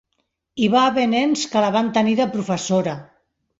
[0.63, 2.99] Hi va haver nens que la van tenir de professora.